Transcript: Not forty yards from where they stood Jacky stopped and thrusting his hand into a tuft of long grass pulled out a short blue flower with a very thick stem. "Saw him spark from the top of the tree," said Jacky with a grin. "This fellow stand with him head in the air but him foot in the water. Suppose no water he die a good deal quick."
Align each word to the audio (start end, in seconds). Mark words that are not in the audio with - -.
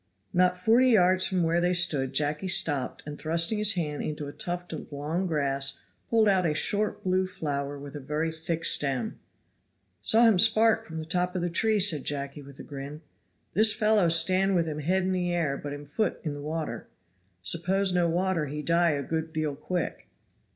Not 0.33 0.57
forty 0.57 0.87
yards 0.87 1.27
from 1.27 1.43
where 1.43 1.61
they 1.61 1.75
stood 1.75 2.11
Jacky 2.13 2.47
stopped 2.47 3.03
and 3.05 3.19
thrusting 3.19 3.59
his 3.59 3.73
hand 3.73 4.01
into 4.01 4.25
a 4.25 4.33
tuft 4.33 4.73
of 4.73 4.91
long 4.91 5.27
grass 5.27 5.83
pulled 6.09 6.27
out 6.27 6.43
a 6.43 6.55
short 6.55 7.03
blue 7.03 7.27
flower 7.27 7.77
with 7.77 7.95
a 7.95 7.99
very 7.99 8.31
thick 8.31 8.65
stem. 8.65 9.19
"Saw 10.01 10.25
him 10.25 10.39
spark 10.39 10.85
from 10.87 10.97
the 10.97 11.05
top 11.05 11.35
of 11.35 11.43
the 11.43 11.51
tree," 11.51 11.79
said 11.79 12.03
Jacky 12.03 12.41
with 12.41 12.57
a 12.57 12.63
grin. 12.63 13.01
"This 13.53 13.73
fellow 13.75 14.09
stand 14.09 14.55
with 14.55 14.65
him 14.65 14.79
head 14.79 15.03
in 15.03 15.11
the 15.11 15.31
air 15.31 15.55
but 15.55 15.71
him 15.71 15.85
foot 15.85 16.19
in 16.23 16.33
the 16.33 16.41
water. 16.41 16.87
Suppose 17.43 17.93
no 17.93 18.09
water 18.09 18.47
he 18.47 18.63
die 18.63 18.89
a 18.93 19.03
good 19.03 19.31
deal 19.31 19.53
quick." 19.53 20.07